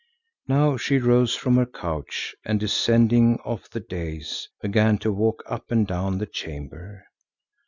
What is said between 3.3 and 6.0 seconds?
off the dais, began to walk up and